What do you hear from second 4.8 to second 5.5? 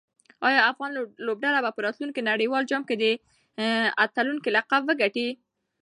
وګټي؟